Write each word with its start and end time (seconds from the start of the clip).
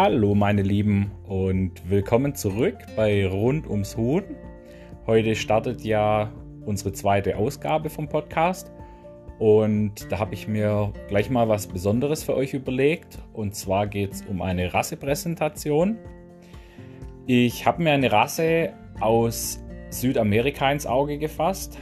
Hallo 0.00 0.36
meine 0.36 0.62
Lieben 0.62 1.10
und 1.26 1.90
willkommen 1.90 2.32
zurück 2.32 2.76
bei 2.94 3.26
Rund 3.26 3.66
ums 3.68 3.96
Huhn. 3.96 4.22
Heute 5.08 5.34
startet 5.34 5.82
ja 5.82 6.32
unsere 6.64 6.92
zweite 6.92 7.36
Ausgabe 7.36 7.90
vom 7.90 8.08
Podcast 8.08 8.70
und 9.40 10.06
da 10.08 10.20
habe 10.20 10.34
ich 10.34 10.46
mir 10.46 10.92
gleich 11.08 11.30
mal 11.30 11.48
was 11.48 11.66
Besonderes 11.66 12.22
für 12.22 12.36
euch 12.36 12.54
überlegt 12.54 13.18
und 13.32 13.56
zwar 13.56 13.88
geht 13.88 14.12
es 14.12 14.22
um 14.22 14.40
eine 14.40 14.72
Rassepräsentation. 14.72 15.98
Ich 17.26 17.66
habe 17.66 17.82
mir 17.82 17.90
eine 17.90 18.12
Rasse 18.12 18.74
aus 19.00 19.58
Südamerika 19.90 20.70
ins 20.70 20.86
Auge 20.86 21.18
gefasst. 21.18 21.76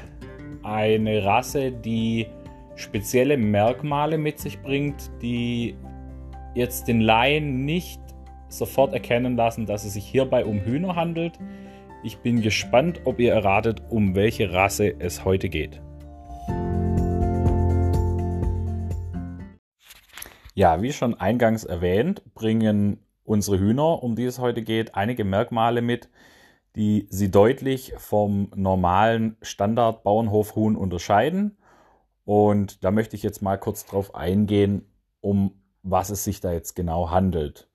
Eine 0.63 1.23
Rasse, 1.23 1.71
die 1.71 2.29
spezielle 2.77 3.37
Merkmale 3.37 4.17
mit 4.17 4.39
sich 4.39 4.59
bringt, 4.63 5.11
die 5.21 5.77
jetzt 6.55 6.89
den 6.89 7.03
Laien 7.03 7.67
nicht 7.67 8.01
sofort 8.49 8.93
erkennen 8.93 9.37
lassen, 9.37 9.67
dass 9.67 9.85
es 9.85 9.95
sich 9.95 10.07
hierbei 10.07 10.45
um 10.45 10.61
Hühner 10.61 10.97
handelt. 10.97 11.39
Ich 12.03 12.19
bin 12.19 12.43
gespannt, 12.43 13.01
ob 13.05 13.19
ihr 13.21 13.33
erratet, 13.33 13.83
um 13.91 14.15
welche 14.15 14.53
Rasse 14.53 14.95
es 14.99 15.25
heute 15.25 15.49
geht. 15.49 15.81
Ja, 20.55 20.81
wie 20.81 20.93
schon 20.93 21.15
eingangs 21.15 21.65
erwähnt, 21.65 22.23
bringen 22.35 23.01
unsere 23.25 23.59
Hühner, 23.59 24.03
um 24.03 24.17
die 24.17 24.25
es 24.25 24.39
heute 24.39 24.63
geht, 24.63 24.95
einige 24.95 25.25
Merkmale 25.25 25.83
mit, 25.83 26.09
die 26.77 27.07
sie 27.11 27.31
deutlich 27.31 27.93
vom 27.99 28.51
normalen 28.55 29.37
Standard-Bauernhofhuhn 29.43 30.77
unterscheiden. 30.77 31.59
Und 32.25 32.85
da 32.85 32.91
möchte 32.91 33.17
ich 33.17 33.23
jetzt 33.23 33.43
mal 33.43 33.59
kurz 33.59 33.85
drauf 33.85 34.15
eingehen, 34.15 34.87
um 35.21 35.63
was 35.83 36.11
es 36.11 36.25
sich 36.25 36.41
da 36.41 36.53
jetzt 36.53 36.75
genau 36.75 37.11
handelt. 37.11 37.69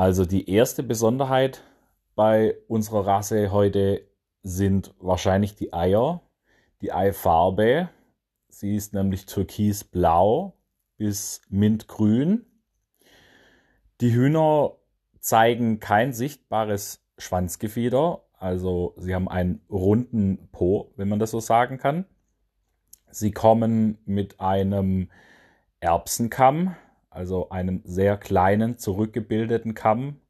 Also 0.00 0.24
die 0.24 0.48
erste 0.48 0.82
Besonderheit 0.82 1.62
bei 2.14 2.56
unserer 2.68 3.06
Rasse 3.06 3.52
heute 3.52 4.08
sind 4.42 4.94
wahrscheinlich 4.98 5.56
die 5.56 5.74
Eier, 5.74 6.22
die 6.80 6.90
Eifarbe. 6.90 7.90
Sie 8.48 8.76
ist 8.76 8.94
nämlich 8.94 9.26
türkisblau 9.26 10.56
bis 10.96 11.42
mintgrün. 11.50 12.46
Die 14.00 14.14
Hühner 14.14 14.78
zeigen 15.18 15.80
kein 15.80 16.14
sichtbares 16.14 17.04
Schwanzgefieder, 17.18 18.24
also 18.38 18.94
sie 18.96 19.14
haben 19.14 19.28
einen 19.28 19.60
runden 19.68 20.48
Po, 20.50 20.94
wenn 20.96 21.10
man 21.10 21.18
das 21.18 21.30
so 21.30 21.40
sagen 21.40 21.76
kann. 21.76 22.06
Sie 23.10 23.32
kommen 23.32 23.98
mit 24.06 24.40
einem 24.40 25.10
Erbsenkamm, 25.80 26.74
also 27.10 27.50
einem 27.50 27.82
sehr 27.84 28.16
kleinen, 28.16 28.78
zurückgebildeten 28.78 29.74
Kamm. 29.74 30.20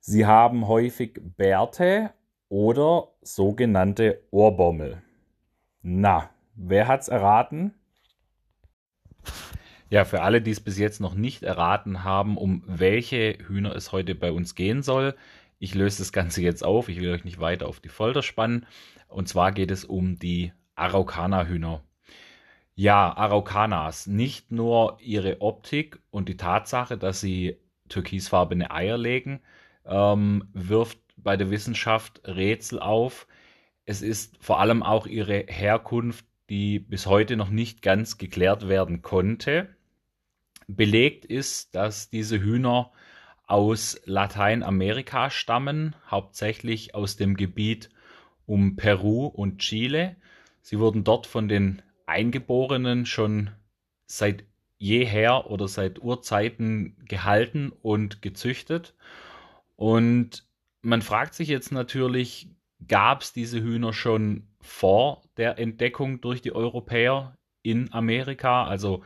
Sie 0.00 0.26
haben 0.26 0.66
häufig 0.66 1.20
Bärte 1.36 2.10
oder 2.48 3.08
sogenannte 3.22 4.22
Ohrbommel. 4.30 5.02
Na, 5.82 6.30
wer 6.54 6.88
hat's 6.88 7.08
erraten? 7.08 7.74
Ja, 9.90 10.04
für 10.04 10.22
alle, 10.22 10.40
die 10.40 10.52
es 10.52 10.60
bis 10.60 10.78
jetzt 10.78 11.00
noch 11.00 11.14
nicht 11.14 11.42
erraten 11.42 12.04
haben, 12.04 12.36
um 12.36 12.62
welche 12.66 13.36
Hühner 13.46 13.74
es 13.74 13.92
heute 13.92 14.14
bei 14.14 14.32
uns 14.32 14.54
gehen 14.54 14.82
soll, 14.82 15.14
ich 15.62 15.74
löse 15.74 15.98
das 15.98 16.12
Ganze 16.12 16.40
jetzt 16.40 16.64
auf. 16.64 16.88
Ich 16.88 17.00
will 17.00 17.12
euch 17.12 17.24
nicht 17.24 17.38
weiter 17.38 17.68
auf 17.68 17.80
die 17.80 17.90
Folter 17.90 18.22
spannen. 18.22 18.66
Und 19.08 19.28
zwar 19.28 19.52
geht 19.52 19.70
es 19.70 19.84
um 19.84 20.18
die 20.18 20.52
Araucana-Hühner. 20.74 21.84
Ja, 22.80 23.14
Araucanas, 23.14 24.06
nicht 24.06 24.52
nur 24.52 24.96
ihre 25.02 25.42
Optik 25.42 25.98
und 26.10 26.30
die 26.30 26.38
Tatsache, 26.38 26.96
dass 26.96 27.20
sie 27.20 27.58
türkisfarbene 27.90 28.70
Eier 28.70 28.96
legen, 28.96 29.42
ähm, 29.84 30.48
wirft 30.54 30.98
bei 31.18 31.36
der 31.36 31.50
Wissenschaft 31.50 32.22
Rätsel 32.24 32.80
auf. 32.80 33.26
Es 33.84 34.00
ist 34.00 34.42
vor 34.42 34.60
allem 34.60 34.82
auch 34.82 35.06
ihre 35.06 35.44
Herkunft, 35.46 36.24
die 36.48 36.78
bis 36.78 37.04
heute 37.04 37.36
noch 37.36 37.50
nicht 37.50 37.82
ganz 37.82 38.16
geklärt 38.16 38.66
werden 38.66 39.02
konnte. 39.02 39.68
Belegt 40.66 41.26
ist, 41.26 41.74
dass 41.74 42.08
diese 42.08 42.40
Hühner 42.40 42.92
aus 43.46 44.00
Lateinamerika 44.06 45.28
stammen, 45.28 45.96
hauptsächlich 46.10 46.94
aus 46.94 47.18
dem 47.18 47.36
Gebiet 47.36 47.90
um 48.46 48.76
Peru 48.76 49.26
und 49.26 49.58
Chile. 49.58 50.16
Sie 50.62 50.78
wurden 50.78 51.04
dort 51.04 51.26
von 51.26 51.46
den 51.46 51.82
Eingeborenen 52.10 53.06
schon 53.06 53.50
seit 54.06 54.44
jeher 54.78 55.50
oder 55.50 55.68
seit 55.68 56.00
Urzeiten 56.02 56.96
gehalten 57.06 57.72
und 57.82 58.20
gezüchtet. 58.22 58.94
Und 59.76 60.44
man 60.82 61.02
fragt 61.02 61.34
sich 61.34 61.48
jetzt 61.48 61.70
natürlich, 61.70 62.48
gab 62.88 63.22
es 63.22 63.32
diese 63.32 63.62
Hühner 63.62 63.92
schon 63.92 64.48
vor 64.60 65.22
der 65.36 65.58
Entdeckung 65.58 66.20
durch 66.20 66.42
die 66.42 66.52
Europäer 66.52 67.36
in 67.62 67.92
Amerika? 67.92 68.64
Also 68.64 69.04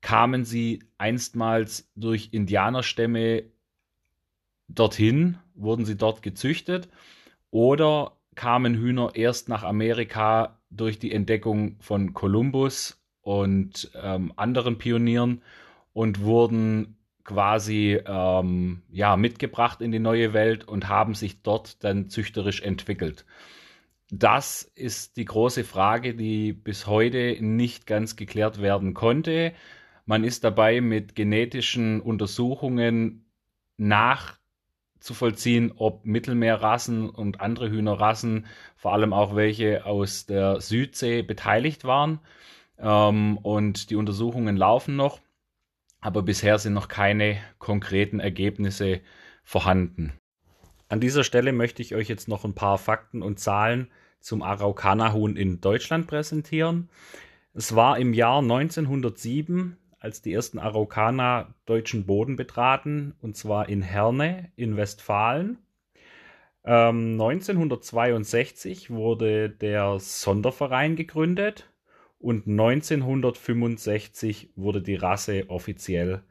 kamen 0.00 0.44
sie 0.44 0.82
einstmals 0.98 1.90
durch 1.94 2.30
Indianerstämme 2.32 3.44
dorthin, 4.68 5.38
wurden 5.54 5.84
sie 5.84 5.96
dort 5.96 6.22
gezüchtet 6.22 6.88
oder 7.50 8.16
kamen 8.34 8.74
Hühner 8.74 9.12
erst 9.14 9.48
nach 9.48 9.62
Amerika 9.62 10.55
durch 10.70 10.98
die 10.98 11.12
Entdeckung 11.12 11.76
von 11.80 12.14
Kolumbus 12.14 13.00
und 13.20 13.90
ähm, 14.00 14.32
anderen 14.36 14.78
Pionieren 14.78 15.42
und 15.92 16.20
wurden 16.20 16.96
quasi 17.24 18.00
ähm, 18.06 18.82
ja, 18.90 19.16
mitgebracht 19.16 19.80
in 19.80 19.92
die 19.92 19.98
neue 19.98 20.32
Welt 20.32 20.64
und 20.64 20.88
haben 20.88 21.14
sich 21.14 21.42
dort 21.42 21.82
dann 21.82 22.08
züchterisch 22.08 22.62
entwickelt. 22.62 23.26
Das 24.10 24.62
ist 24.62 25.16
die 25.16 25.24
große 25.24 25.64
Frage, 25.64 26.14
die 26.14 26.52
bis 26.52 26.86
heute 26.86 27.36
nicht 27.40 27.86
ganz 27.86 28.14
geklärt 28.14 28.62
werden 28.62 28.94
konnte. 28.94 29.52
Man 30.04 30.22
ist 30.22 30.44
dabei 30.44 30.80
mit 30.80 31.16
genetischen 31.16 32.00
Untersuchungen 32.00 33.24
nach 33.76 34.38
zu 35.00 35.14
vollziehen, 35.14 35.72
ob 35.76 36.04
Mittelmeerrassen 36.04 37.10
und 37.10 37.40
andere 37.40 37.70
Hühnerrassen, 37.70 38.46
vor 38.76 38.92
allem 38.92 39.12
auch 39.12 39.36
welche 39.36 39.84
aus 39.86 40.26
der 40.26 40.60
Südsee, 40.60 41.22
beteiligt 41.22 41.84
waren. 41.84 42.20
Ähm, 42.78 43.38
und 43.38 43.90
die 43.90 43.96
Untersuchungen 43.96 44.56
laufen 44.56 44.96
noch, 44.96 45.20
aber 46.00 46.22
bisher 46.22 46.58
sind 46.58 46.72
noch 46.72 46.88
keine 46.88 47.38
konkreten 47.58 48.20
Ergebnisse 48.20 49.00
vorhanden. 49.42 50.12
An 50.88 51.00
dieser 51.00 51.24
Stelle 51.24 51.52
möchte 51.52 51.82
ich 51.82 51.94
euch 51.94 52.08
jetzt 52.08 52.28
noch 52.28 52.44
ein 52.44 52.54
paar 52.54 52.78
Fakten 52.78 53.22
und 53.22 53.40
Zahlen 53.40 53.90
zum 54.20 54.42
Araucana-Huhn 54.42 55.36
in 55.36 55.60
Deutschland 55.60 56.06
präsentieren. 56.06 56.88
Es 57.54 57.74
war 57.74 57.98
im 57.98 58.12
Jahr 58.12 58.40
1907 58.40 59.76
als 60.06 60.22
die 60.22 60.32
ersten 60.32 60.58
Araukaner 60.60 61.54
deutschen 61.66 62.06
Boden 62.06 62.36
betraten, 62.36 63.16
und 63.20 63.36
zwar 63.36 63.68
in 63.68 63.82
Herne 63.82 64.52
in 64.54 64.76
Westfalen. 64.76 65.58
Ähm, 66.64 67.20
1962 67.20 68.90
wurde 68.90 69.50
der 69.50 69.98
Sonderverein 69.98 70.94
gegründet 70.94 71.68
und 72.20 72.46
1965 72.46 74.50
wurde 74.54 74.80
die 74.80 74.94
Rasse 74.94 75.50
offiziell 75.50 76.22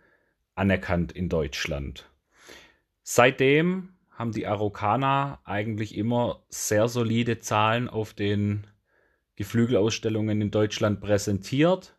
anerkannt 0.56 1.12
in 1.12 1.28
Deutschland. 1.28 2.10
Seitdem 3.04 3.90
haben 4.10 4.32
die 4.32 4.48
Araukaner 4.48 5.42
eigentlich 5.44 5.98
immer 5.98 6.46
sehr 6.48 6.88
solide 6.88 7.40
Zahlen 7.40 7.90
auf 7.90 8.14
den 8.14 8.68
Geflügelausstellungen 9.36 10.40
in 10.40 10.50
Deutschland 10.50 11.02
präsentiert. 11.02 11.95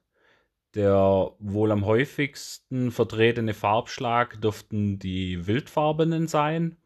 Der 0.74 1.32
wohl 1.38 1.72
am 1.72 1.86
häufigsten 1.86 2.90
vertretene 2.90 3.54
Farbschlag 3.54 4.40
dürften 4.40 4.98
die 4.98 5.46
wildfarbenen 5.46 6.28
sein, 6.28 6.76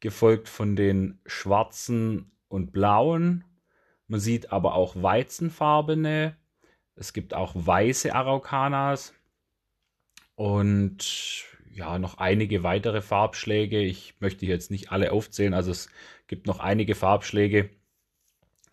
gefolgt 0.00 0.48
von 0.48 0.76
den 0.76 1.20
schwarzen 1.24 2.32
und 2.48 2.72
blauen. 2.72 3.44
Man 4.08 4.20
sieht 4.20 4.52
aber 4.52 4.74
auch 4.74 4.94
weizenfarbene. 5.02 6.36
Es 6.96 7.12
gibt 7.12 7.34
auch 7.34 7.52
weiße 7.54 8.14
Araucanas 8.14 9.14
und 10.34 11.44
ja, 11.70 11.98
noch 11.98 12.18
einige 12.18 12.62
weitere 12.62 13.02
Farbschläge. 13.02 13.80
Ich 13.80 14.14
möchte 14.20 14.46
jetzt 14.46 14.70
nicht 14.70 14.92
alle 14.92 15.12
aufzählen, 15.12 15.54
also 15.54 15.70
es 15.70 15.88
gibt 16.26 16.46
noch 16.46 16.60
einige 16.60 16.94
Farbschläge 16.94 17.70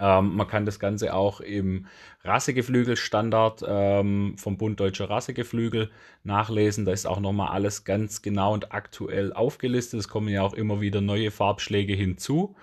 ähm, 0.02 0.36
man 0.36 0.48
kann 0.48 0.66
das 0.66 0.80
Ganze 0.80 1.14
auch 1.14 1.42
im 1.42 1.86
Rassegeflügelstandard 2.24 3.64
ähm, 3.68 4.36
vom 4.38 4.58
Bund 4.58 4.80
Deutscher 4.80 5.10
Rassegeflügel 5.10 5.92
nachlesen. 6.24 6.86
Da 6.86 6.92
ist 6.92 7.06
auch 7.06 7.20
nochmal 7.20 7.50
alles 7.50 7.84
ganz 7.84 8.24
genau 8.24 8.54
und 8.54 8.74
aktuell 8.74 9.32
aufgelistet. 9.32 10.00
Es 10.00 10.08
kommen 10.08 10.28
ja 10.28 10.42
auch 10.42 10.56
immer 10.56 10.82
wieder 10.82 11.02
neue 11.02 11.30
Farbschläge 11.30 11.94
hinzu. 11.94 12.56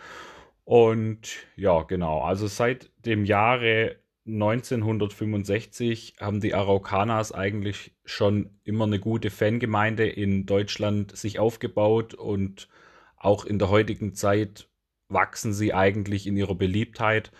Und 0.65 1.29
ja, 1.57 1.83
genau, 1.85 2.23
also 2.23 2.49
seit 2.49 2.91
dem 3.07 3.25
Jahre 3.25 3.97
1965 4.27 6.15
haben 6.21 6.41
die 6.41 6.55
Araucanas 6.55 7.33
eigentlich 7.33 7.95
schon 8.05 8.51
immer 8.65 8.85
eine 8.85 8.99
gute 8.99 9.31
Fangemeinde 9.31 10.09
in 10.09 10.45
Deutschland 10.45 11.17
sich 11.17 11.39
aufgebaut 11.39 12.15
und 12.15 12.69
auch 13.17 13.45
in 13.45 13.59
der 13.59 13.71
heutigen 13.71 14.15
Zeit 14.15 14.68
wachsen 15.09 15.53
sie 15.53 15.75
eigentlich 15.75 16.27
in 16.27 16.37
ihrer 16.37 16.55
Beliebtheit 16.55 17.31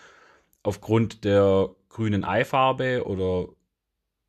aufgrund 0.63 1.25
der 1.25 1.71
grünen 1.89 2.25
Eifarbe 2.25 3.07
oder 3.07 3.49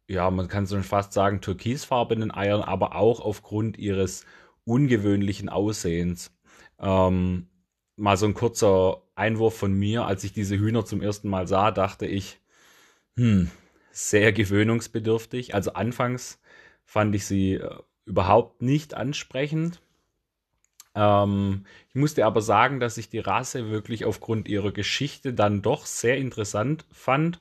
ja, 0.07 0.31
man 0.31 0.47
kann 0.47 0.65
schon 0.65 0.83
fast 0.83 1.13
sagen 1.13 1.39
türkisfarbenen 1.39 2.31
Eiern, 2.33 2.61
aber 2.61 2.95
auch 2.95 3.19
aufgrund 3.19 3.77
ihres 3.77 4.25
ungewöhnlichen 4.65 5.49
Aussehens. 5.49 6.31
Ähm, 6.79 7.47
mal 7.95 8.17
so 8.17 8.25
ein 8.25 8.33
kurzer 8.33 9.03
Einwurf 9.15 9.57
von 9.57 9.73
mir, 9.73 10.05
als 10.05 10.23
ich 10.23 10.33
diese 10.33 10.57
Hühner 10.57 10.85
zum 10.85 11.01
ersten 11.01 11.29
Mal 11.29 11.47
sah, 11.47 11.71
dachte 11.71 12.07
ich, 12.07 12.39
hm, 13.17 13.51
sehr 13.91 14.31
gewöhnungsbedürftig. 14.31 15.53
Also 15.53 15.73
anfangs 15.73 16.39
fand 16.85 17.13
ich 17.13 17.25
sie 17.25 17.55
äh, 17.55 17.69
überhaupt 18.05 18.61
nicht 18.61 18.95
ansprechend. 18.95 19.81
Ähm, 20.95 21.65
ich 21.89 21.95
musste 21.95 22.25
aber 22.25 22.41
sagen, 22.41 22.79
dass 22.79 22.97
ich 22.97 23.09
die 23.09 23.19
Rasse 23.19 23.69
wirklich 23.69 24.05
aufgrund 24.05 24.47
ihrer 24.47 24.71
Geschichte 24.71 25.33
dann 25.33 25.61
doch 25.61 25.85
sehr 25.85 26.17
interessant 26.17 26.85
fand 26.91 27.39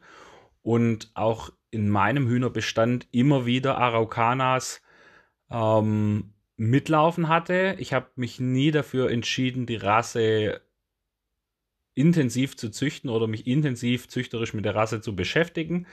und 0.63 1.11
auch 1.15 1.51
in 1.71 1.89
meinem 1.89 2.29
Hühnerbestand 2.29 3.07
immer 3.11 3.47
wieder 3.47 3.79
Araucanas 3.79 4.83
ähm, 5.51 6.33
mitlaufen 6.57 7.29
hatte. 7.29 7.77
Ich 7.79 7.93
habe 7.93 8.09
mich 8.17 8.41
nie 8.41 8.71
dafür 8.71 9.11
entschieden, 9.11 9.67
die 9.67 9.77
Rasse 9.77 10.61
intensiv 11.95 12.57
zu 12.57 12.71
züchten 12.71 13.11
oder 13.11 13.27
mich 13.27 13.47
intensiv 13.47 14.09
züchterisch 14.09 14.55
mit 14.55 14.65
der 14.65 14.75
Rasse 14.75 15.01
zu 15.01 15.17
beschäftigen. 15.17 15.87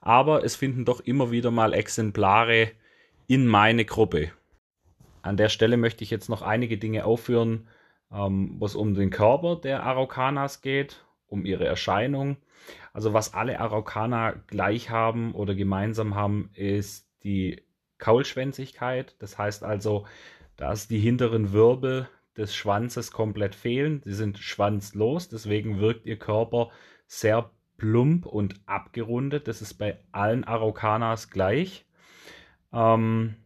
Aber 0.00 0.44
es 0.44 0.56
finden 0.56 0.84
doch 0.84 1.00
immer 1.00 1.30
wieder 1.30 1.50
mal 1.50 1.72
Exemplare 1.72 2.70
in 3.26 3.46
meine 3.46 3.84
Gruppe. 3.84 4.30
An 5.22 5.36
der 5.36 5.48
Stelle 5.48 5.76
möchte 5.76 6.04
ich 6.04 6.10
jetzt 6.10 6.28
noch 6.28 6.42
einige 6.42 6.78
Dinge 6.78 7.04
aufführen, 7.04 7.68
ähm, 8.12 8.56
was 8.58 8.74
um 8.74 8.94
den 8.94 9.10
Körper 9.10 9.56
der 9.56 9.82
Araucanas 9.82 10.62
geht, 10.62 11.04
um 11.26 11.44
ihre 11.44 11.66
Erscheinung. 11.66 12.36
Also 12.92 13.12
was 13.12 13.34
alle 13.34 13.60
Araucana 13.60 14.34
gleich 14.46 14.90
haben 14.90 15.34
oder 15.34 15.54
gemeinsam 15.54 16.14
haben, 16.14 16.50
ist 16.54 17.08
die 17.22 17.62
Kaulschwänzigkeit. 17.98 19.16
Das 19.18 19.38
heißt 19.38 19.64
also, 19.64 20.06
dass 20.56 20.88
die 20.88 20.98
hinteren 20.98 21.52
Wirbel 21.52 22.08
des 22.36 22.54
Schwanzes 22.54 23.10
komplett 23.10 23.54
fehlen. 23.54 24.00
Sie 24.04 24.14
sind 24.14 24.38
schwanzlos, 24.38 25.28
deswegen 25.28 25.80
wirkt 25.80 26.06
ihr 26.06 26.18
Körper 26.18 26.70
sehr 27.06 27.50
plump 27.76 28.26
und 28.26 28.60
abgerundet. 28.66 29.48
Das 29.48 29.62
ist 29.62 29.74
bei 29.74 29.98
allen 30.12 30.44
Araucanas 30.44 31.30
gleich. 31.30 31.86
Ähm, 32.72 33.36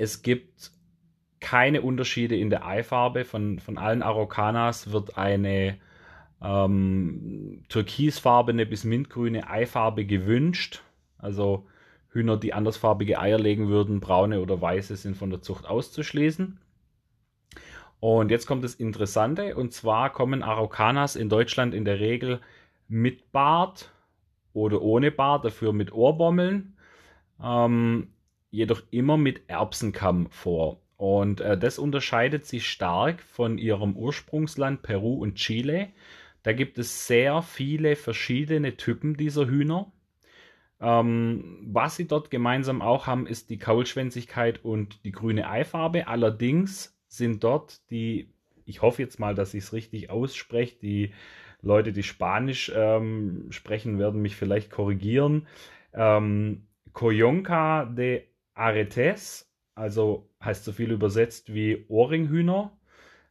es 0.00 0.22
gibt 0.22 0.72
keine 1.40 1.82
Unterschiede 1.82 2.34
in 2.36 2.48
der 2.48 2.64
Eifarbe. 2.66 3.24
Von, 3.24 3.58
von 3.58 3.76
allen 3.76 4.02
Araucanas 4.02 4.92
wird 4.92 5.18
eine 5.18 5.78
ähm, 6.42 7.64
türkisfarbene 7.68 8.64
bis 8.64 8.84
mintgrüne 8.84 9.48
Eifarbe 9.48 10.06
gewünscht. 10.06 10.82
Also 11.18 11.66
Hühner, 12.12 12.38
die 12.38 12.54
andersfarbige 12.54 13.20
Eier 13.20 13.38
legen 13.38 13.68
würden, 13.68 14.00
braune 14.00 14.40
oder 14.40 14.60
weiße, 14.60 14.96
sind 14.96 15.18
von 15.18 15.28
der 15.28 15.42
Zucht 15.42 15.66
auszuschließen. 15.66 16.58
Und 18.00 18.30
jetzt 18.30 18.46
kommt 18.46 18.64
das 18.64 18.74
Interessante, 18.74 19.54
und 19.54 19.74
zwar 19.74 20.10
kommen 20.10 20.42
Araucanas 20.42 21.14
in 21.16 21.28
Deutschland 21.28 21.74
in 21.74 21.84
der 21.84 22.00
Regel 22.00 22.40
mit 22.88 23.30
Bart 23.32 23.92
oder 24.54 24.80
ohne 24.80 25.10
Bart, 25.10 25.44
dafür 25.44 25.74
mit 25.74 25.92
Ohrbommeln, 25.92 26.78
ähm, 27.42 28.08
jedoch 28.50 28.82
immer 28.90 29.16
mit 29.16 29.42
Erbsenkamm 29.48 30.28
vor. 30.30 30.80
Und 30.96 31.40
äh, 31.40 31.56
das 31.56 31.78
unterscheidet 31.78 32.44
sich 32.44 32.68
stark 32.68 33.22
von 33.22 33.56
ihrem 33.58 33.96
Ursprungsland 33.96 34.82
Peru 34.82 35.14
und 35.14 35.36
Chile. 35.36 35.88
Da 36.42 36.52
gibt 36.52 36.78
es 36.78 37.06
sehr 37.06 37.42
viele 37.42 37.96
verschiedene 37.96 38.76
Typen 38.76 39.16
dieser 39.16 39.46
Hühner. 39.46 39.92
Ähm, 40.80 41.58
was 41.62 41.96
sie 41.96 42.06
dort 42.06 42.30
gemeinsam 42.30 42.82
auch 42.82 43.06
haben, 43.06 43.26
ist 43.26 43.50
die 43.50 43.58
Kaulschwänzigkeit 43.58 44.64
und 44.64 45.04
die 45.04 45.12
grüne 45.12 45.48
Eifarbe. 45.48 46.06
Allerdings 46.06 46.98
sind 47.08 47.44
dort 47.44 47.80
die, 47.90 48.30
ich 48.64 48.82
hoffe 48.82 49.02
jetzt 49.02 49.18
mal, 49.18 49.34
dass 49.34 49.54
ich 49.54 49.64
es 49.64 49.72
richtig 49.72 50.10
ausspreche, 50.10 50.76
die 50.80 51.14
Leute, 51.62 51.92
die 51.92 52.02
Spanisch 52.02 52.72
ähm, 52.74 53.46
sprechen, 53.50 53.98
werden 53.98 54.22
mich 54.22 54.36
vielleicht 54.36 54.70
korrigieren. 54.70 55.46
Ähm, 55.92 56.66
Coyonca 56.92 57.84
de 57.84 58.22
Aretes, 58.60 59.50
also 59.74 60.28
heißt 60.44 60.64
so 60.64 60.72
viel 60.72 60.90
übersetzt 60.90 61.54
wie 61.54 61.86
Ohrringhühner. 61.88 62.76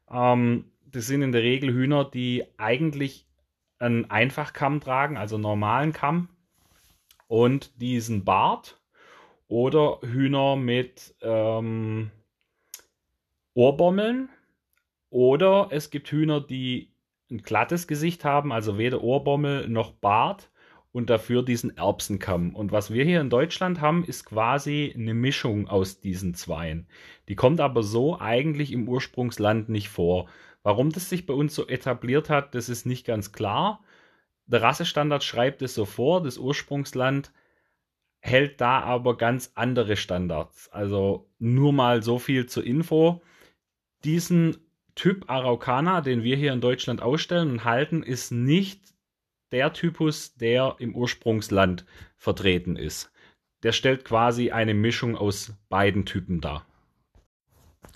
Ähm, 0.10 0.72
das 0.86 1.08
sind 1.08 1.22
in 1.22 1.32
der 1.32 1.44
Regel 1.44 1.72
Hühner, 1.72 2.04
die 2.06 2.46
eigentlich 2.58 3.28
einen 3.78 4.10
Einfachkamm 4.10 4.82
tragen, 4.82 5.18
also 5.18 5.38
normalen 5.38 5.94
Kamm 5.94 6.30
und 7.28 7.80
diesen 7.80 8.26
Bart 8.26 8.82
oder 9.48 10.00
Hühner 10.02 10.56
mit 10.56 11.16
ähm, 11.22 12.12
Ohrbommeln 13.54 14.30
oder 15.10 15.68
es 15.72 15.92
gibt 15.92 16.12
Hühner, 16.12 16.42
die 16.42 16.92
ein 17.32 17.44
glattes 17.44 17.88
Gesicht 17.88 18.26
haben, 18.26 18.52
also 18.52 18.78
weder 18.78 19.04
Ohrbommel 19.04 19.70
noch 19.70 19.92
Bart 19.92 20.50
und 20.92 21.10
dafür 21.10 21.44
diesen 21.44 21.78
Erbsenkamm. 21.78 22.56
Und 22.56 22.72
was 22.72 22.92
wir 22.92 23.04
hier 23.04 23.22
in 23.22 23.30
Deutschland 23.30 23.80
haben, 23.82 24.04
ist 24.04 24.26
quasi 24.26 24.94
eine 24.96 25.14
Mischung 25.14 25.68
aus 25.68 26.00
diesen 26.00 26.34
zweien. 26.34 26.88
Die 27.28 27.36
kommt 27.36 27.60
aber 27.60 27.84
so 27.84 28.20
eigentlich 28.20 28.72
im 28.72 28.88
Ursprungsland 28.88 29.70
nicht 29.70 29.90
vor. 29.90 30.28
Warum 30.64 30.92
das 30.92 31.10
sich 31.10 31.26
bei 31.26 31.34
uns 31.34 31.54
so 31.56 31.68
etabliert 31.68 32.30
hat, 32.30 32.56
das 32.56 32.70
ist 32.70 32.86
nicht 32.86 33.06
ganz 33.06 33.32
klar. 33.32 33.84
Der 34.48 34.62
Rassestandard 34.62 35.24
schreibt 35.24 35.62
es 35.62 35.76
so 35.76 35.86
vor, 35.86 36.24
das 36.24 36.38
Ursprungsland 36.38 37.32
hält 38.20 38.60
da 38.60 38.82
aber 38.82 39.16
ganz 39.16 39.52
andere 39.56 39.96
Standards. 39.96 40.70
Also 40.70 41.30
nur 41.38 41.72
mal 41.72 42.04
so 42.04 42.20
viel 42.20 42.48
zur 42.48 42.66
Info. 42.66 43.22
Diesen 44.04 44.58
Typ 44.96 45.30
Araucana, 45.30 46.02
den 46.02 46.24
wir 46.24 46.36
hier 46.36 46.52
in 46.52 46.62
Deutschland 46.62 47.02
ausstellen 47.02 47.52
und 47.52 47.64
halten, 47.64 48.04
ist 48.04 48.32
nicht 48.32 48.82
der 49.52 49.74
Typus, 49.74 50.36
der 50.36 50.76
im 50.80 50.96
Ursprungsland 50.96 51.86
vertreten 52.18 52.76
ist. 52.76 53.12
Der 53.64 53.72
stellt 53.72 54.06
quasi 54.06 54.52
eine 54.52 54.74
Mischung 54.74 55.18
aus 55.18 55.54
beiden 55.70 56.06
Typen 56.06 56.42
dar. 56.42 56.66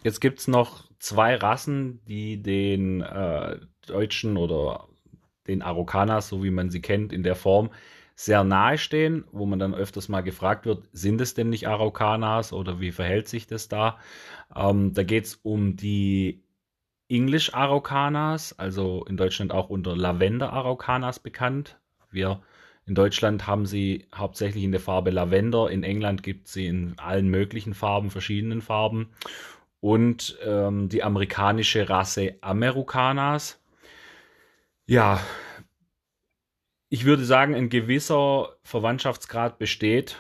Jetzt 0.04 0.20
gibt 0.20 0.40
es 0.40 0.48
noch 0.48 0.90
zwei 1.00 1.36
Rassen, 1.36 2.02
die 2.06 2.42
den 2.42 3.02
äh, 3.02 3.60
Deutschen 3.88 4.38
oder 4.38 4.88
den 5.48 5.62
Araucanas, 5.62 6.30
so 6.30 6.44
wie 6.44 6.52
man 6.52 6.70
sie 6.70 6.82
kennt, 6.82 7.14
in 7.14 7.24
der 7.24 7.36
Form 7.36 7.70
sehr 8.16 8.44
nahe 8.44 8.78
stehen, 8.78 9.26
wo 9.32 9.46
man 9.46 9.60
dann 9.60 9.74
öfters 9.74 10.08
mal 10.08 10.22
gefragt 10.22 10.66
wird, 10.66 10.88
sind 10.92 11.20
es 11.20 11.34
denn 11.34 11.50
nicht 11.50 11.68
Araucanas 11.68 12.54
oder 12.54 12.80
wie 12.80 12.92
verhält 12.92 13.28
sich 13.28 13.48
das 13.48 13.70
da? 13.70 13.98
Ähm, 14.56 14.94
da 14.94 15.04
geht 15.04 15.26
es 15.26 15.36
um 15.36 15.76
die 15.76 16.44
English 17.14 17.54
Araucanas, 17.54 18.58
also 18.58 19.06
in 19.06 19.18
Deutschland 19.18 19.52
auch 19.52 19.70
unter 19.70 19.96
Lavender 19.96 20.52
Araucanas 20.52 21.20
bekannt. 21.20 21.78
Wir 22.10 22.42
in 22.86 22.96
Deutschland 22.96 23.48
haben 23.48 23.66
sie 23.66 24.08
hauptsächlich 24.14 24.64
in 24.64 24.72
der 24.72 24.82
Farbe 24.82 25.12
Lavender, 25.12 25.70
in 25.70 25.84
England 25.84 26.24
gibt 26.24 26.48
es 26.48 26.54
sie 26.54 26.68
in 26.68 26.96
allen 26.98 27.30
möglichen 27.30 27.74
Farben, 27.74 28.10
verschiedenen 28.10 28.62
Farben. 28.62 29.10
Und 29.80 30.38
ähm, 30.44 30.90
die 30.90 31.04
amerikanische 31.04 31.88
Rasse 31.90 32.36
Americanas. 32.42 33.62
Ja, 34.86 35.22
ich 36.90 37.06
würde 37.06 37.26
sagen, 37.26 37.54
ein 37.56 37.70
gewisser 37.70 38.56
Verwandtschaftsgrad 38.64 39.60
besteht 39.60 40.18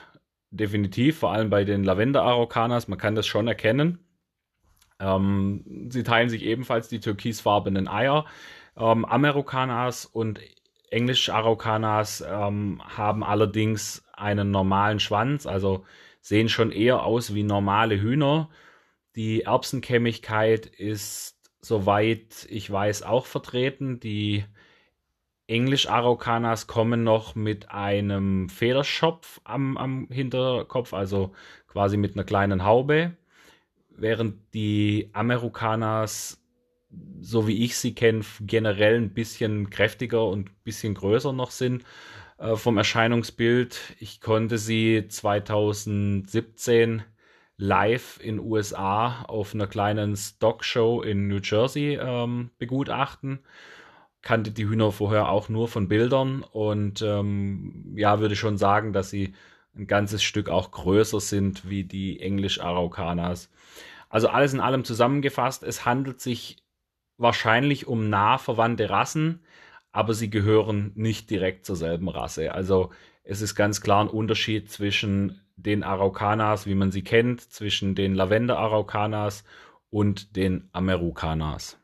definitiv, 0.52 1.20
vor 1.20 1.32
allem 1.32 1.50
bei 1.50 1.64
den 1.64 1.84
Lavender-Araucanas. 1.84 2.88
Man 2.88 3.00
kann 3.00 3.16
das 3.16 3.28
schon 3.28 3.48
erkennen. 3.48 4.00
Ähm, 5.04 5.90
sie 5.90 6.04
teilen 6.04 6.30
sich 6.30 6.44
ebenfalls 6.44 6.88
die 6.88 7.00
türkisfarbenen 7.00 7.88
Eier. 7.88 8.26
Ähm, 8.78 9.06
Americanas 9.06 10.06
und 10.06 10.40
Englisch-Araucanas 10.90 12.24
ähm, 12.28 12.82
haben 12.86 13.24
allerdings 13.24 14.06
einen 14.14 14.52
normalen 14.52 15.00
Schwanz, 15.00 15.46
also 15.46 15.86
sehen 16.22 16.50
schon 16.50 16.72
eher 16.72 17.04
aus 17.04 17.34
wie 17.34 17.44
normale 17.44 18.00
Hühner. 18.00 18.50
Die 19.16 19.42
Erbsenkämmigkeit 19.42 20.66
ist, 20.66 21.38
soweit 21.62 22.48
ich 22.50 22.72
weiß, 22.72 23.04
auch 23.04 23.26
vertreten. 23.26 24.00
Die 24.00 24.46
Englisch-Araucanas 25.48 26.68
kommen 26.68 27.04
noch 27.04 27.36
mit 27.36 27.72
einem 27.72 28.50
Federschopf 28.50 29.42
am, 29.44 29.78
am 29.78 30.08
Hinterkopf, 30.10 30.94
also 30.94 31.34
quasi 31.68 31.98
mit 31.98 32.16
einer 32.16 32.24
kleinen 32.24 32.64
Haube, 32.64 33.18
während 33.98 34.54
die 34.54 35.10
Amerikanas, 35.14 36.42
so 37.22 37.48
wie 37.48 37.64
ich 37.64 37.78
sie 37.78 37.96
kenne, 37.96 38.24
generell 38.42 38.98
ein 38.98 39.14
bisschen 39.14 39.70
kräftiger 39.70 40.28
und 40.28 40.50
ein 40.50 40.56
bisschen 40.64 40.94
größer 40.94 41.34
noch 41.34 41.52
sind. 41.52 41.84
äh, 42.38 42.56
vom 42.56 42.78
Erscheinungsbild. 42.78 43.80
Ich 44.00 44.22
konnte 44.22 44.58
sie 44.58 45.06
2017 45.08 47.04
live 47.58 48.20
in 48.22 48.40
USA 48.40 49.24
auf 49.24 49.54
einer 49.54 49.68
kleinen 49.68 50.16
Stock-Show 50.16 51.02
in 51.02 51.28
New 51.28 51.40
Jersey 51.44 51.98
ähm, 52.02 52.50
begutachten. 52.58 53.40
Kannte 54.22 54.52
die 54.52 54.68
Hühner 54.68 54.92
vorher 54.92 55.30
auch 55.30 55.50
nur 55.50 55.68
von 55.68 55.88
Bildern 55.88 56.44
und 56.44 57.02
ähm, 57.02 57.94
ja, 57.96 58.20
würde 58.20 58.36
schon 58.36 58.58
sagen, 58.58 58.94
dass 58.94 59.10
sie 59.10 59.34
ein 59.76 59.88
ganzes 59.88 60.24
Stück 60.24 60.50
auch 60.50 60.72
größer 60.72 61.20
sind 61.20 61.70
wie 61.70 61.84
die 61.84 62.20
Englisch-Araucanas. 62.20 63.50
Also 64.10 64.28
alles 64.28 64.54
in 64.54 64.60
allem 64.60 64.84
zusammengefasst, 64.84 65.64
es 65.64 65.86
handelt 65.86 66.22
sich 66.22 66.58
wahrscheinlich 67.18 67.88
um 67.88 68.10
nah 68.10 68.38
verwandte 68.38 68.90
Rassen, 68.90 69.44
aber 69.92 70.14
sie 70.14 70.30
gehören 70.30 70.92
nicht 70.96 71.30
direkt 71.30 71.66
zur 71.66 71.76
selben 71.76 72.10
Rasse. 72.10 72.54
Also 72.54 72.92
es 73.24 73.42
ist 73.42 73.56
ganz 73.56 73.82
klar 73.82 74.04
ein 74.04 74.10
Unterschied 74.10 74.70
zwischen 74.70 75.42
den 75.56 75.84
Araucanas, 75.84 76.66
wie 76.66 76.76
man 76.76 76.92
sie 76.92 77.04
kennt, 77.04 77.42
zwischen 77.42 77.96
den 77.96 78.16
Lavender-Araucanas 78.16 79.44
und 79.90 80.36
den 80.36 80.70
Americanas. 80.74 81.78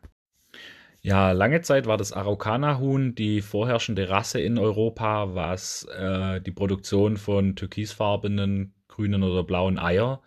Ja, 1.02 1.32
lange 1.32 1.62
Zeit 1.62 1.86
war 1.86 1.98
das 1.98 2.12
Araucana-Huhn 2.12 3.16
die 3.16 3.42
vorherrschende 3.42 4.10
Rasse 4.10 4.42
in 4.42 4.58
Europa, 4.58 5.34
was 5.34 5.86
äh, 5.86 6.42
die 6.42 6.52
Produktion 6.52 7.16
von 7.18 7.56
türkisfarbenen, 7.56 8.74
grünen 8.90 9.24
oder 9.24 9.44
blauen 9.44 9.80
Eier 9.80 10.22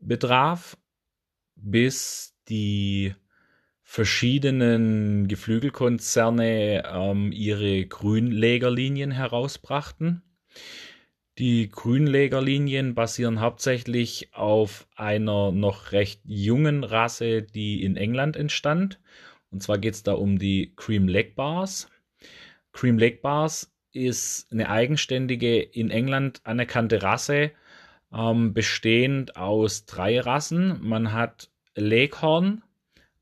betraf, 0.00 0.76
bis 1.54 2.34
die 2.48 3.14
verschiedenen 3.82 5.28
Geflügelkonzerne 5.28 6.82
ähm, 6.84 7.32
ihre 7.32 7.86
Grünlegerlinien 7.86 9.12
herausbrachten. 9.12 10.22
Die 11.38 11.68
Grünlegerlinien 11.68 12.96
basieren 12.96 13.40
hauptsächlich 13.40 14.34
auf 14.34 14.88
einer 14.96 15.52
noch 15.52 15.92
recht 15.92 16.20
jungen 16.24 16.82
Rasse, 16.82 17.42
die 17.42 17.84
in 17.84 17.96
England 17.96 18.36
entstand. 18.36 18.98
Und 19.50 19.62
zwar 19.62 19.78
geht 19.78 19.94
es 19.94 20.02
da 20.02 20.12
um 20.12 20.38
die 20.38 20.72
Cream 20.76 21.08
Leg 21.08 21.34
Bars. 21.34 21.88
Cream 22.72 22.98
Leg 22.98 23.22
Bars 23.22 23.72
ist 23.92 24.52
eine 24.52 24.68
eigenständige 24.68 25.60
in 25.60 25.90
England 25.90 26.40
anerkannte 26.44 27.02
Rasse, 27.02 27.52
ähm, 28.12 28.52
bestehend 28.52 29.36
aus 29.36 29.86
drei 29.86 30.20
Rassen. 30.20 30.78
Man 30.82 31.12
hat 31.12 31.50
Leghorn, 31.74 32.62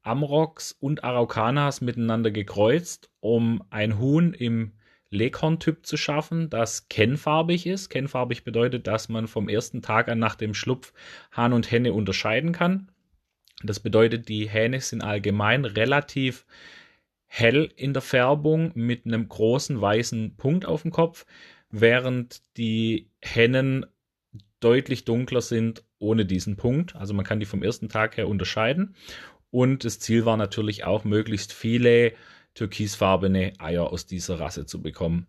Amrox 0.02 0.72
und 0.72 1.04
Araucanas 1.04 1.80
miteinander 1.80 2.30
gekreuzt, 2.30 3.10
um 3.20 3.62
ein 3.70 3.98
Huhn 3.98 4.32
im 4.34 4.72
Leghorn-Typ 5.10 5.86
zu 5.86 5.96
schaffen, 5.96 6.50
das 6.50 6.88
kennfarbig 6.88 7.66
ist. 7.66 7.90
Kennfarbig 7.90 8.44
bedeutet, 8.44 8.86
dass 8.86 9.08
man 9.08 9.28
vom 9.28 9.48
ersten 9.48 9.82
Tag 9.82 10.08
an 10.08 10.18
nach 10.18 10.34
dem 10.34 10.54
Schlupf 10.54 10.92
Hahn 11.32 11.52
und 11.52 11.70
Henne 11.70 11.92
unterscheiden 11.92 12.52
kann. 12.52 12.90
Das 13.62 13.80
bedeutet, 13.80 14.28
die 14.28 14.48
Hähne 14.48 14.80
sind 14.80 15.02
allgemein 15.02 15.64
relativ 15.64 16.46
hell 17.26 17.72
in 17.76 17.92
der 17.92 18.02
Färbung 18.02 18.72
mit 18.74 19.06
einem 19.06 19.28
großen 19.28 19.80
weißen 19.80 20.36
Punkt 20.36 20.66
auf 20.66 20.82
dem 20.82 20.90
Kopf, 20.90 21.26
während 21.70 22.42
die 22.56 23.10
Hennen 23.20 23.86
deutlich 24.60 25.04
dunkler 25.04 25.42
sind 25.42 25.84
ohne 25.98 26.26
diesen 26.26 26.56
Punkt. 26.56 26.96
Also 26.96 27.14
man 27.14 27.24
kann 27.24 27.40
die 27.40 27.46
vom 27.46 27.62
ersten 27.62 27.88
Tag 27.88 28.16
her 28.16 28.28
unterscheiden. 28.28 28.94
Und 29.50 29.84
das 29.84 29.98
Ziel 29.98 30.24
war 30.24 30.36
natürlich 30.36 30.84
auch, 30.84 31.04
möglichst 31.04 31.52
viele 31.52 32.12
türkisfarbene 32.54 33.52
Eier 33.58 33.90
aus 33.90 34.06
dieser 34.06 34.40
Rasse 34.40 34.66
zu 34.66 34.82
bekommen. 34.82 35.26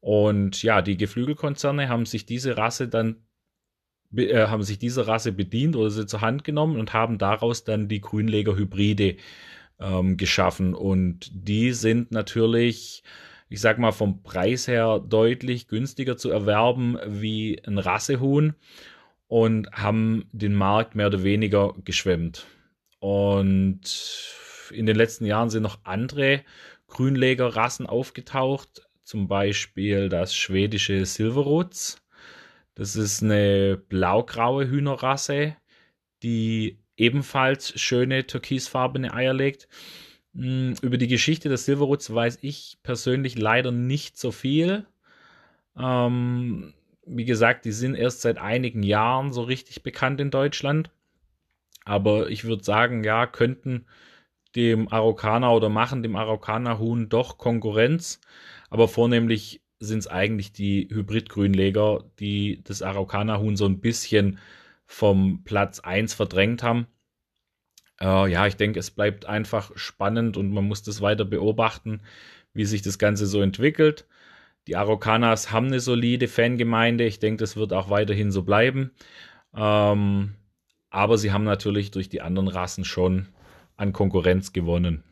Und 0.00 0.62
ja, 0.62 0.82
die 0.82 0.96
Geflügelkonzerne 0.96 1.88
haben 1.88 2.06
sich 2.06 2.26
diese 2.26 2.56
Rasse 2.56 2.88
dann 2.88 3.25
äh, 4.14 4.46
haben 4.46 4.62
sich 4.62 4.78
dieser 4.78 5.06
Rasse 5.08 5.32
bedient 5.32 5.76
oder 5.76 5.90
sie 5.90 6.06
zur 6.06 6.20
Hand 6.20 6.44
genommen 6.44 6.78
und 6.78 6.92
haben 6.92 7.18
daraus 7.18 7.64
dann 7.64 7.88
die 7.88 8.00
Grünleger-Hybride 8.00 9.16
ähm, 9.80 10.16
geschaffen. 10.16 10.74
Und 10.74 11.30
die 11.32 11.72
sind 11.72 12.12
natürlich, 12.12 13.02
ich 13.48 13.60
sag 13.60 13.78
mal, 13.78 13.92
vom 13.92 14.22
Preis 14.22 14.68
her 14.68 15.00
deutlich 15.00 15.68
günstiger 15.68 16.16
zu 16.16 16.30
erwerben 16.30 16.98
wie 17.06 17.60
ein 17.66 17.78
Rassehuhn 17.78 18.54
und 19.28 19.70
haben 19.72 20.28
den 20.32 20.54
Markt 20.54 20.94
mehr 20.94 21.08
oder 21.08 21.22
weniger 21.22 21.74
geschwemmt. 21.84 22.46
Und 23.00 23.82
in 24.70 24.86
den 24.86 24.96
letzten 24.96 25.26
Jahren 25.26 25.50
sind 25.50 25.62
noch 25.62 25.78
andere 25.84 26.42
Grünlegerrassen 26.88 27.86
aufgetaucht, 27.86 28.88
zum 29.02 29.28
Beispiel 29.28 30.08
das 30.08 30.34
schwedische 30.34 31.04
Silverroots. 31.04 32.02
Das 32.76 32.94
ist 32.94 33.22
eine 33.22 33.78
blaugraue 33.88 34.68
Hühnerrasse, 34.68 35.56
die 36.22 36.78
ebenfalls 36.96 37.78
schöne 37.80 38.26
türkisfarbene 38.26 39.12
Eier 39.14 39.32
legt. 39.32 39.66
Hm, 40.34 40.74
über 40.82 40.98
die 40.98 41.08
Geschichte 41.08 41.48
des 41.48 41.64
Silverroots 41.64 42.14
weiß 42.14 42.38
ich 42.42 42.78
persönlich 42.82 43.38
leider 43.38 43.72
nicht 43.72 44.18
so 44.18 44.30
viel. 44.30 44.86
Ähm, 45.78 46.74
wie 47.06 47.24
gesagt, 47.24 47.64
die 47.64 47.72
sind 47.72 47.94
erst 47.94 48.20
seit 48.20 48.38
einigen 48.38 48.82
Jahren 48.82 49.32
so 49.32 49.42
richtig 49.42 49.82
bekannt 49.82 50.20
in 50.20 50.30
Deutschland. 50.30 50.90
Aber 51.86 52.28
ich 52.28 52.44
würde 52.44 52.64
sagen, 52.64 53.04
ja, 53.04 53.26
könnten 53.26 53.86
dem 54.54 54.88
Araukaner 54.88 55.52
oder 55.54 55.70
machen 55.70 56.02
dem 56.02 56.16
Araukaner-Huhn 56.16 57.08
doch 57.08 57.38
Konkurrenz. 57.38 58.20
Aber 58.68 58.88
vornehmlich 58.88 59.62
sind 59.78 59.98
es 59.98 60.06
eigentlich 60.06 60.52
die 60.52 60.88
Hybrid-Grünleger, 60.90 62.04
die 62.18 62.62
das 62.64 62.82
Araukaner-Huhn 62.82 63.56
so 63.56 63.66
ein 63.66 63.80
bisschen 63.80 64.38
vom 64.86 65.42
Platz 65.44 65.80
1 65.80 66.14
verdrängt 66.14 66.62
haben. 66.62 66.86
Äh, 68.00 68.30
ja, 68.30 68.46
ich 68.46 68.56
denke, 68.56 68.78
es 68.78 68.90
bleibt 68.90 69.26
einfach 69.26 69.72
spannend 69.76 70.36
und 70.36 70.52
man 70.52 70.66
muss 70.66 70.82
das 70.82 71.00
weiter 71.00 71.24
beobachten, 71.24 72.00
wie 72.54 72.64
sich 72.64 72.82
das 72.82 72.98
Ganze 72.98 73.26
so 73.26 73.42
entwickelt. 73.42 74.06
Die 74.66 74.76
Araucanas 74.76 75.52
haben 75.52 75.66
eine 75.66 75.80
solide 75.80 76.28
Fangemeinde. 76.28 77.04
Ich 77.04 77.18
denke, 77.18 77.38
das 77.40 77.56
wird 77.56 77.72
auch 77.72 77.90
weiterhin 77.90 78.32
so 78.32 78.42
bleiben. 78.42 78.90
Ähm, 79.54 80.34
aber 80.90 81.18
sie 81.18 81.32
haben 81.32 81.44
natürlich 81.44 81.90
durch 81.90 82.08
die 82.08 82.20
anderen 82.20 82.48
Rassen 82.48 82.84
schon 82.84 83.28
an 83.76 83.92
Konkurrenz 83.92 84.52
gewonnen. 84.52 85.04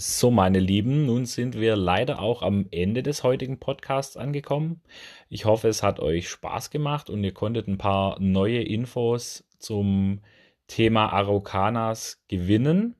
So, 0.00 0.30
meine 0.30 0.60
Lieben, 0.60 1.06
nun 1.06 1.26
sind 1.26 1.58
wir 1.58 1.74
leider 1.74 2.22
auch 2.22 2.42
am 2.42 2.68
Ende 2.70 3.02
des 3.02 3.24
heutigen 3.24 3.58
Podcasts 3.58 4.16
angekommen. 4.16 4.80
Ich 5.28 5.44
hoffe, 5.44 5.66
es 5.66 5.82
hat 5.82 5.98
euch 5.98 6.28
Spaß 6.28 6.70
gemacht 6.70 7.10
und 7.10 7.24
ihr 7.24 7.34
konntet 7.34 7.66
ein 7.66 7.78
paar 7.78 8.20
neue 8.20 8.62
Infos 8.62 9.44
zum 9.58 10.20
Thema 10.68 11.12
Araucanas 11.12 12.22
gewinnen. 12.28 12.94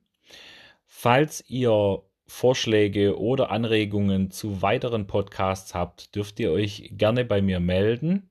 Falls 0.85 1.41
ihr 1.47 2.03
Vorschläge 2.27 3.17
oder 3.17 3.49
Anregungen 3.49 4.29
zu 4.29 4.61
weiteren 4.61 5.07
Podcasts 5.07 5.73
habt, 5.73 6.13
dürft 6.17 6.37
ihr 6.41 6.51
euch 6.51 6.89
gerne 6.97 7.23
bei 7.23 7.41
mir 7.41 7.61
melden. 7.61 8.27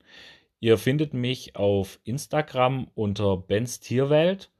Ihr 0.59 0.77
findet 0.77 1.15
mich 1.15 1.55
auf 1.55 1.99
Instagram 2.03 2.91
unter 2.93 3.35
Bens 3.35 3.79
Tierwelt. 3.79 4.51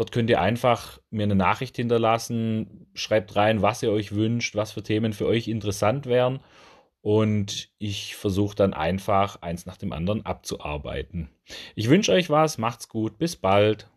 Dort 0.00 0.12
könnt 0.12 0.30
ihr 0.30 0.40
einfach 0.40 0.98
mir 1.10 1.24
eine 1.24 1.34
Nachricht 1.34 1.76
hinterlassen, 1.76 2.86
schreibt 2.94 3.36
rein, 3.36 3.60
was 3.60 3.82
ihr 3.82 3.92
euch 3.92 4.14
wünscht, 4.14 4.56
was 4.56 4.72
für 4.72 4.82
Themen 4.82 5.12
für 5.12 5.26
euch 5.26 5.46
interessant 5.46 6.06
wären. 6.06 6.40
Und 7.02 7.68
ich 7.76 8.16
versuche 8.16 8.56
dann 8.56 8.72
einfach 8.72 9.42
eins 9.42 9.66
nach 9.66 9.76
dem 9.76 9.92
anderen 9.92 10.24
abzuarbeiten. 10.24 11.28
Ich 11.74 11.90
wünsche 11.90 12.12
euch 12.12 12.30
was, 12.30 12.56
macht's 12.56 12.88
gut, 12.88 13.18
bis 13.18 13.36
bald. 13.36 13.90